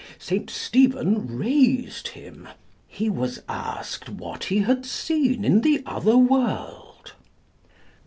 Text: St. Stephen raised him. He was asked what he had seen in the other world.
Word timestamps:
St. 0.17 0.49
Stephen 0.49 1.37
raised 1.37 2.07
him. 2.07 2.47
He 2.87 3.07
was 3.07 3.43
asked 3.47 4.09
what 4.09 4.45
he 4.45 4.57
had 4.61 4.83
seen 4.83 5.45
in 5.45 5.61
the 5.61 5.83
other 5.85 6.17
world. 6.17 7.11